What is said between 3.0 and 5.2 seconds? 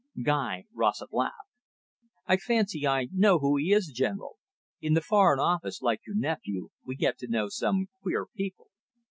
know who he is, General; in the